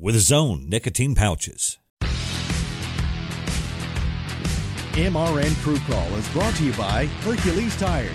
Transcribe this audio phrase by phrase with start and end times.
[0.00, 1.78] with his own nicotine pouches.
[4.92, 8.10] MRN Crew Call is brought to you by Hercules Tires.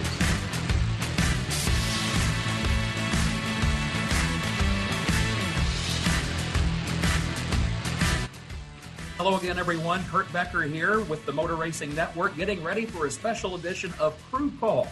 [9.18, 10.04] Hello again, everyone.
[10.06, 14.22] Kurt Becker here with the Motor Racing Network, getting ready for a special edition of
[14.30, 14.88] Crew Call.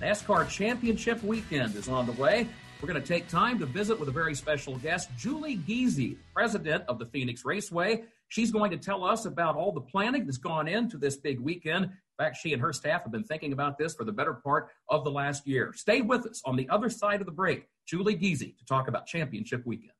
[0.00, 2.48] NASCAR Championship Weekend is on the way.
[2.80, 6.84] We're going to take time to visit with a very special guest, Julie Giese, president
[6.86, 8.04] of the Phoenix Raceway.
[8.28, 11.86] She's going to tell us about all the planning that's gone into this big weekend.
[11.86, 14.68] In fact, she and her staff have been thinking about this for the better part
[14.88, 15.72] of the last year.
[15.74, 17.66] Stay with us on the other side of the break.
[17.84, 19.92] Julie Giese to talk about Championship Weekend.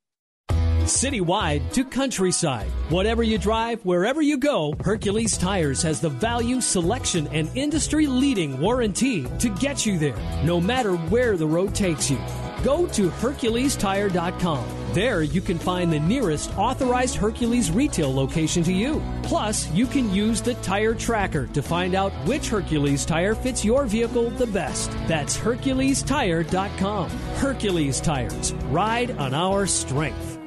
[0.88, 2.66] Citywide to countryside.
[2.88, 8.58] Whatever you drive, wherever you go, Hercules Tires has the value, selection, and industry leading
[8.58, 12.18] warranty to get you there, no matter where the road takes you.
[12.64, 14.64] Go to HerculesTire.com.
[14.94, 19.02] There you can find the nearest authorized Hercules retail location to you.
[19.22, 23.84] Plus, you can use the tire tracker to find out which Hercules tire fits your
[23.84, 24.90] vehicle the best.
[25.06, 27.10] That's HerculesTire.com.
[27.10, 28.54] Hercules Tires.
[28.70, 30.37] Ride on our strength.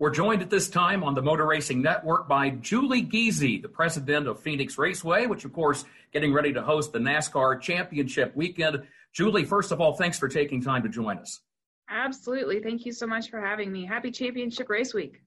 [0.00, 4.26] We're joined at this time on the Motor Racing Network by Julie Giese, the president
[4.28, 8.84] of Phoenix Raceway, which, of course, getting ready to host the NASCAR Championship weekend.
[9.12, 11.40] Julie, first of all, thanks for taking time to join us.
[11.90, 12.60] Absolutely.
[12.60, 13.84] Thank you so much for having me.
[13.84, 15.20] Happy Championship Race Week.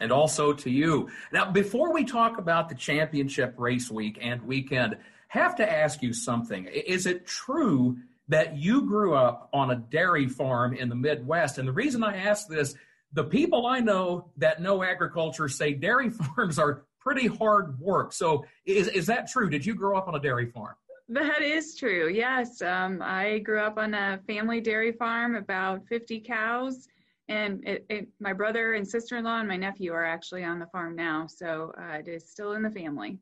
[0.00, 1.08] And also to you.
[1.32, 4.98] Now, before we talk about the Championship Race Week and weekend,
[5.28, 6.66] have to ask you something.
[6.66, 7.96] Is it true
[8.28, 11.56] that you grew up on a dairy farm in the Midwest?
[11.56, 12.74] And the reason I ask this
[13.12, 18.12] the people I know that know agriculture say dairy farms are pretty hard work.
[18.12, 19.48] So is, is that true?
[19.50, 20.74] Did you grow up on a dairy farm?
[21.08, 22.08] That is true.
[22.08, 22.62] Yes.
[22.62, 26.86] Um, I grew up on a family dairy farm, about 50 cows.
[27.28, 30.58] And it, it, my brother and sister in law and my nephew are actually on
[30.58, 31.26] the farm now.
[31.26, 33.18] So uh, it is still in the family.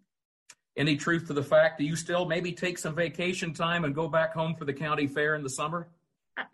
[0.77, 4.07] Any truth to the fact that you still maybe take some vacation time and go
[4.07, 5.89] back home for the county fair in the summer?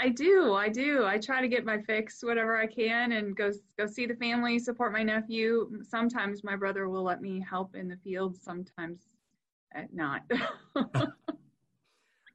[0.01, 0.55] I do.
[0.55, 1.05] I do.
[1.05, 4.59] I try to get my fix whatever I can and go go see the family,
[4.59, 5.71] support my nephew.
[5.83, 8.37] Sometimes my brother will let me help in the field.
[8.37, 9.01] Sometimes
[9.77, 10.23] uh, not.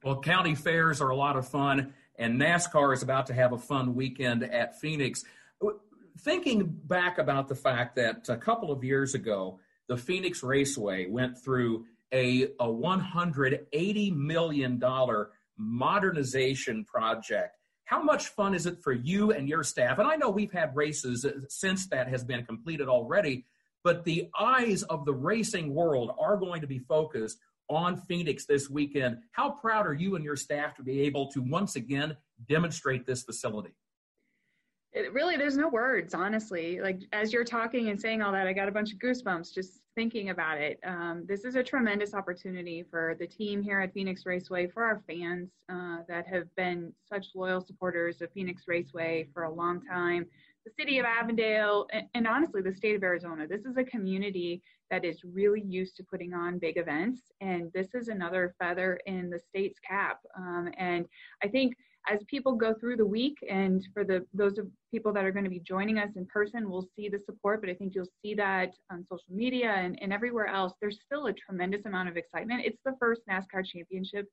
[0.04, 3.58] well, county fairs are a lot of fun, and NASCAR is about to have a
[3.58, 5.24] fun weekend at Phoenix.
[6.18, 11.42] Thinking back about the fact that a couple of years ago, the Phoenix Raceway went
[11.42, 14.82] through a, a $180 million
[15.60, 17.56] modernization project.
[17.84, 19.98] How much fun is it for you and your staff?
[19.98, 23.46] And I know we've had races since that has been completed already,
[23.84, 27.38] but the eyes of the racing world are going to be focused
[27.68, 29.18] on Phoenix this weekend.
[29.32, 32.16] How proud are you and your staff to be able to once again
[32.48, 33.74] demonstrate this facility?
[34.92, 36.80] It really, there's no words, honestly.
[36.80, 39.82] Like as you're talking and saying all that, I got a bunch of goosebumps just
[39.94, 40.80] thinking about it.
[40.84, 45.00] Um, this is a tremendous opportunity for the team here at Phoenix Raceway, for our
[45.06, 50.26] fans uh, that have been such loyal supporters of Phoenix Raceway for a long time,
[50.64, 53.46] the city of Avondale, and, and honestly, the state of Arizona.
[53.46, 57.94] This is a community that is really used to putting on big events, and this
[57.94, 60.18] is another feather in the state's cap.
[60.36, 61.06] Um, and
[61.44, 61.76] I think
[62.08, 65.44] as people go through the week and for the those of people that are going
[65.44, 68.34] to be joining us in person we'll see the support but i think you'll see
[68.34, 72.62] that on social media and, and everywhere else there's still a tremendous amount of excitement.
[72.64, 74.26] It's the first nascar championship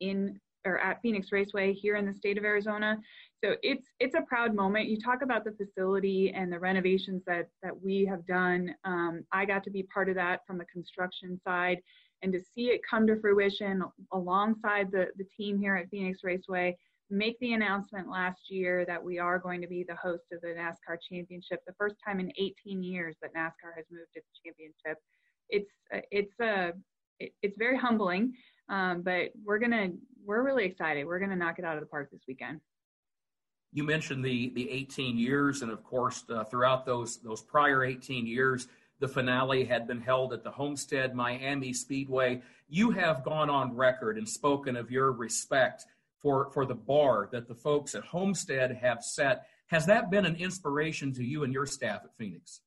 [0.00, 2.98] in or at phoenix raceway here in the state of arizona.
[3.42, 4.88] So it's it's a proud moment.
[4.88, 8.74] You talk about the facility and the renovations that that we have done.
[8.84, 11.78] Um, i got to be part of that from the construction side
[12.22, 16.76] and to see it come to fruition alongside the, the team here at phoenix raceway
[17.10, 20.48] make the announcement last year that we are going to be the host of the
[20.48, 25.02] NASCAR Championship, the first time in 18 years that NASCAR has moved its championship.
[25.48, 25.70] It's
[26.10, 26.72] it's a
[27.42, 28.32] it's very humbling,
[28.68, 29.88] um, but we're gonna
[30.24, 31.06] we're really excited.
[31.06, 32.60] We're gonna knock it out of the park this weekend.
[33.72, 38.26] You mentioned the the 18 years, and of course, uh, throughout those those prior 18
[38.26, 38.68] years,
[39.00, 42.42] the finale had been held at the Homestead Miami Speedway.
[42.68, 45.86] You have gone on record and spoken of your respect
[46.22, 49.46] for, for the bar that the folks at Homestead have set.
[49.66, 52.60] Has that been an inspiration to you and your staff at Phoenix?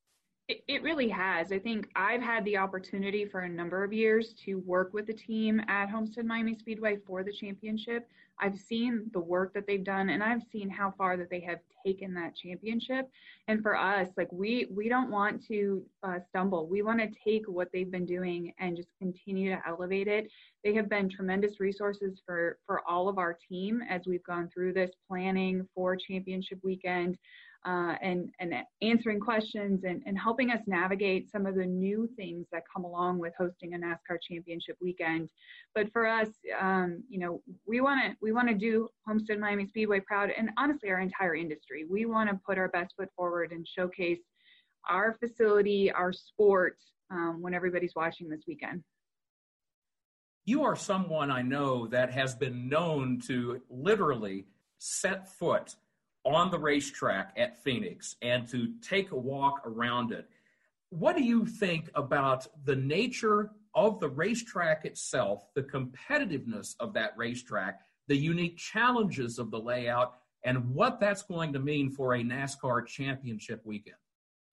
[0.49, 1.51] It, it really has.
[1.51, 5.13] I think I've had the opportunity for a number of years to work with the
[5.13, 8.07] team at Homestead Miami Speedway for the championship.
[8.39, 11.59] I've seen the work that they've done and I've seen how far that they have
[11.85, 13.09] taken that championship.
[13.47, 16.67] And for us, like we we don't want to uh, stumble.
[16.67, 20.29] We want to take what they've been doing and just continue to elevate it.
[20.63, 24.73] They have been tremendous resources for for all of our team as we've gone through
[24.73, 27.17] this planning for championship weekend
[27.65, 32.45] uh, and, and answering questions and, and helping us navigate some of the new things
[32.51, 35.29] that come along with hosting a NASCAR championship weekend.
[35.73, 36.27] But for us,
[36.59, 40.49] um, you know, we want to we want to do Homestead Miami Speedway proud, and
[40.57, 41.85] honestly, our entire industry.
[41.89, 44.19] We want to put our best foot forward and showcase
[44.89, 46.77] our facility, our sport,
[47.09, 48.83] um, when everybody's watching this weekend.
[50.45, 54.45] You are someone I know that has been known to literally
[54.77, 55.75] set foot
[56.25, 60.29] on the racetrack at Phoenix and to take a walk around it.
[60.89, 67.13] What do you think about the nature of the racetrack itself, the competitiveness of that
[67.17, 72.21] racetrack, the unique challenges of the layout, and what that's going to mean for a
[72.21, 73.97] NASCAR championship weekend?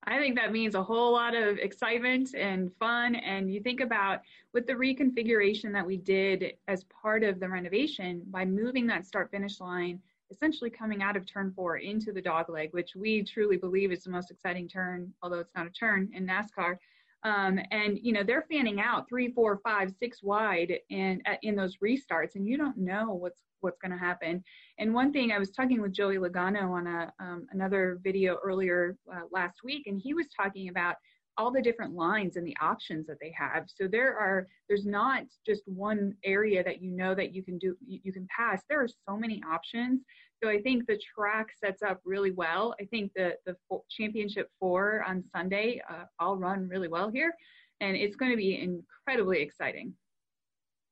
[0.05, 3.17] I think that means a whole lot of excitement and fun.
[3.17, 4.21] And you think about
[4.55, 9.31] with the reconfiguration that we did as part of the renovation by moving that start
[9.31, 13.57] finish line essentially coming out of turn four into the dog leg, which we truly
[13.57, 16.77] believe is the most exciting turn, although it's not a turn in NASCAR.
[17.23, 21.77] Um, and you know they're fanning out three, four, five, six wide in in those
[21.77, 24.43] restarts, and you don't know what's what's going to happen.
[24.79, 28.97] And one thing I was talking with Joey Logano on a um, another video earlier
[29.13, 30.97] uh, last week, and he was talking about
[31.37, 33.65] all the different lines and the options that they have.
[33.67, 37.77] So there are there's not just one area that you know that you can do
[37.87, 38.63] you can pass.
[38.69, 40.03] There are so many options.
[40.43, 42.75] So I think the track sets up really well.
[42.81, 43.57] I think the the
[43.91, 47.35] championship four on Sunday uh, all run really well here,
[47.81, 49.95] and it's going to be incredibly exciting.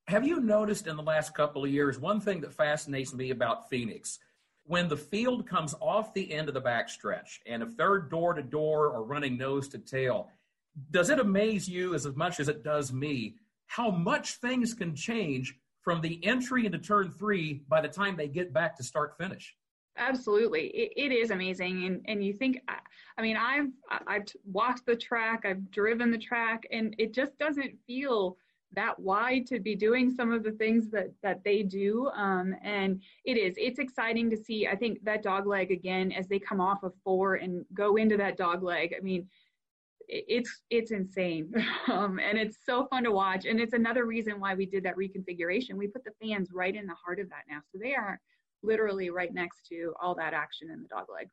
[0.09, 3.69] Have you noticed in the last couple of years one thing that fascinates me about
[3.69, 4.19] Phoenix?
[4.69, 8.43] When the field comes off the end of the backstretch, and if they're door to
[8.43, 10.29] door or running nose to tail,
[10.91, 13.35] does it amaze you as much as it does me
[13.67, 18.29] how much things can change from the entry into turn three by the time they
[18.29, 19.55] get back to start finish?
[19.97, 22.61] Absolutely, it, it is amazing, and and you think,
[23.17, 23.73] I mean, I've
[24.07, 28.37] I've walked the track, I've driven the track, and it just doesn't feel
[28.75, 33.03] that wide to be doing some of the things that that they do um, and
[33.25, 36.61] it is it's exciting to see i think that dog leg again as they come
[36.61, 38.95] off of four and go into that dog leg.
[38.97, 39.27] I mean
[40.11, 41.53] it's it's insane
[41.93, 44.97] um, and it's so fun to watch and it's another reason why we did that
[44.97, 45.75] reconfiguration.
[45.75, 48.21] We put the fans right in the heart of that now so they are
[48.63, 51.29] literally right next to all that action in the dog leg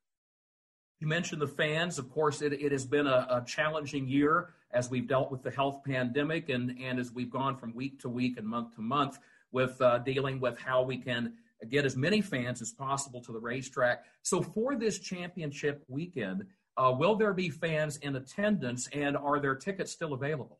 [1.00, 4.90] you mentioned the fans of course it, it has been a, a challenging year as
[4.90, 8.38] we've dealt with the health pandemic and and as we've gone from week to week
[8.38, 9.20] and month to month
[9.52, 11.34] with uh, dealing with how we can
[11.70, 16.46] get as many fans as possible to the racetrack so for this championship weekend
[16.78, 20.60] uh, will there be fans in attendance, and are there tickets still available?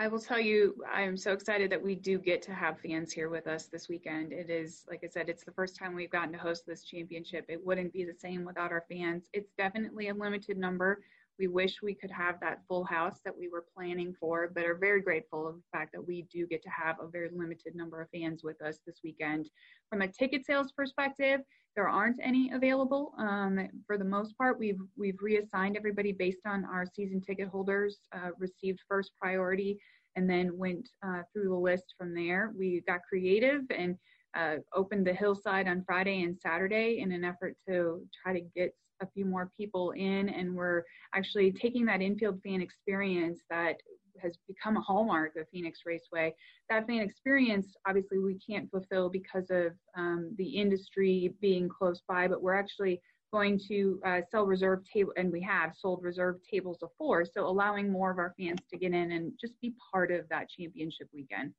[0.00, 3.28] I will tell you, I'm so excited that we do get to have fans here
[3.28, 4.32] with us this weekend.
[4.32, 7.46] It is, like I said, it's the first time we've gotten to host this championship.
[7.48, 9.24] It wouldn't be the same without our fans.
[9.32, 11.00] It's definitely a limited number.
[11.38, 14.74] We wish we could have that full house that we were planning for, but are
[14.74, 18.00] very grateful of the fact that we do get to have a very limited number
[18.00, 19.48] of fans with us this weekend.
[19.90, 21.40] From a ticket sales perspective,
[21.76, 23.12] there aren't any available.
[23.18, 28.00] Um, for the most part, we've we've reassigned everybody based on our season ticket holders
[28.12, 29.78] uh, received first priority,
[30.16, 32.52] and then went uh, through the list from there.
[32.58, 33.96] We got creative and
[34.36, 38.74] uh, opened the hillside on Friday and Saturday in an effort to try to get
[39.00, 40.82] a few more people in and we're
[41.14, 43.76] actually taking that infield fan experience that
[44.20, 46.34] has become a hallmark of Phoenix Raceway.
[46.68, 52.28] That fan experience, obviously, we can't fulfill because of um, the industry being close by,
[52.28, 53.00] but we're actually
[53.32, 57.46] going to uh, sell reserve table, and we have sold reserve tables of four, so
[57.46, 61.08] allowing more of our fans to get in and just be part of that championship
[61.12, 61.52] weekend.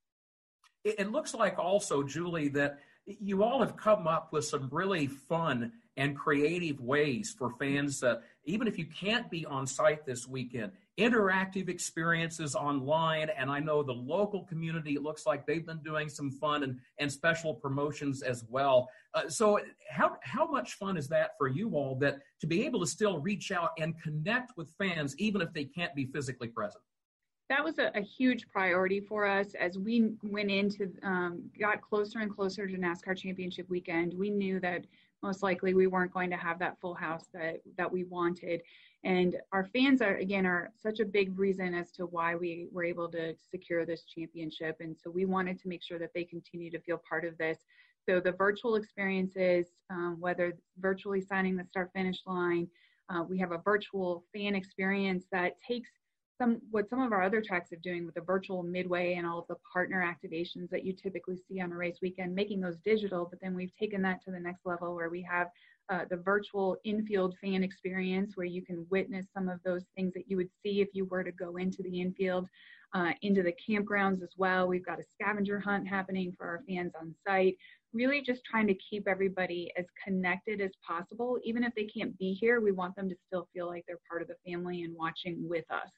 [0.85, 2.79] It looks like also, Julie, that
[3.19, 8.03] you all have come up with some really fun and creative ways for fans,
[8.45, 13.29] even if you can't be on site this weekend, interactive experiences online.
[13.35, 16.79] And I know the local community, it looks like they've been doing some fun and,
[16.99, 18.89] and special promotions as well.
[19.13, 22.79] Uh, so, how, how much fun is that for you all that to be able
[22.79, 26.83] to still reach out and connect with fans, even if they can't be physically present?
[27.49, 32.19] That was a, a, huge priority for us as we went into um, got closer
[32.19, 34.13] and closer to NASCAR Championship weekend.
[34.13, 34.85] We knew that
[35.23, 38.61] most likely we weren't going to have that full house that that we wanted,
[39.03, 42.83] And our fans are, again, are such a big reason as to why we were
[42.83, 44.77] able to secure this championship.
[44.79, 47.57] And so we wanted to make sure that they continue to feel part of this.
[48.07, 52.67] So the virtual experiences, um, whether virtually signing the start finish line,
[53.09, 55.89] uh, we have a virtual fan experience that takes
[56.39, 59.39] some what some of our other tracks are doing with the virtual midway and all
[59.39, 63.27] of the partner activations that you typically see on a race weekend, making those digital.
[63.29, 65.47] But then we've taken that to the next level where we have
[65.89, 70.29] uh, the virtual infield fan experience where you can witness some of those things that
[70.29, 72.47] you would see if you were to go into the infield,
[72.93, 74.67] uh, into the campgrounds as well.
[74.67, 77.57] We've got a scavenger hunt happening for our fans on site.
[77.91, 81.39] Really just trying to keep everybody as connected as possible.
[81.43, 84.21] Even if they can't be here, we want them to still feel like they're part
[84.21, 85.89] of the family and watching with us.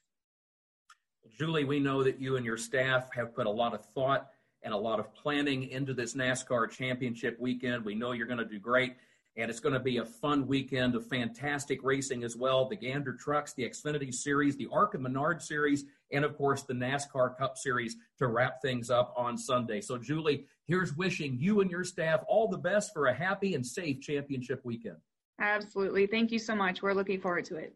[1.42, 4.30] Julie, we know that you and your staff have put a lot of thought
[4.64, 7.84] and a lot of planning into this NASCAR championship weekend.
[7.84, 8.96] We know you're going to do great,
[9.36, 12.70] and it's going to be a fun weekend of fantastic racing as well.
[12.70, 17.36] The Gander Trucks, the Xfinity Series, the ARCA Menard Series, and of course the NASCAR
[17.38, 19.82] Cup Series to wrap things up on Sunday.
[19.82, 23.66] So, Julie, here's wishing you and your staff all the best for a happy and
[23.66, 24.98] safe championship weekend.
[25.40, 26.06] Absolutely.
[26.06, 26.84] Thank you so much.
[26.84, 27.76] We're looking forward to it.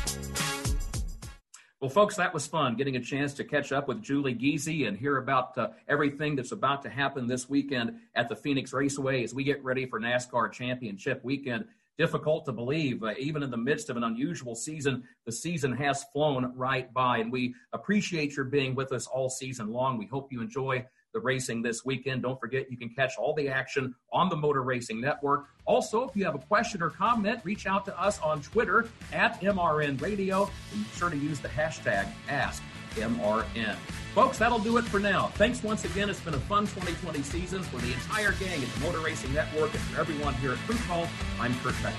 [1.81, 4.95] Well, folks, that was fun getting a chance to catch up with Julie Giese and
[4.95, 9.33] hear about uh, everything that's about to happen this weekend at the Phoenix Raceway as
[9.33, 11.65] we get ready for NASCAR Championship weekend.
[11.97, 16.03] Difficult to believe, uh, even in the midst of an unusual season, the season has
[16.13, 19.97] flown right by, and we appreciate your being with us all season long.
[19.97, 22.23] We hope you enjoy the racing this weekend.
[22.23, 25.45] Don't forget, you can catch all the action on the Motor Racing Network.
[25.65, 29.39] Also, if you have a question or comment, reach out to us on Twitter at
[29.41, 30.49] MRN Radio.
[30.73, 33.75] And be sure to use the hashtag AskMRN.
[34.13, 35.27] Folks, that'll do it for now.
[35.35, 36.09] Thanks once again.
[36.09, 39.73] It's been a fun 2020 season for the entire gang at the Motor Racing Network
[39.73, 41.07] and for everyone here at Crew Call.
[41.39, 41.97] I'm Kurt Becker.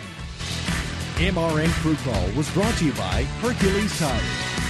[1.17, 4.62] MRN Crew Call was brought to you by Hercules Tires.